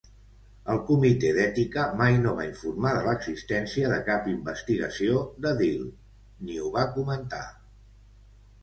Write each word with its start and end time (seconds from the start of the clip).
El 0.75 0.79
comitè 0.85 1.33
d'ètica 1.35 1.83
mai 1.99 2.17
no 2.23 2.33
va 2.39 2.47
informar 2.53 2.93
de 2.95 3.03
l'existència 3.09 3.93
de 3.93 4.01
cap 4.09 4.31
investigació 4.33 5.23
de 5.45 5.53
Deal 5.63 5.87
ni 6.49 6.61
ho 6.65 6.75
va 6.81 6.91
comentar. 6.99 7.47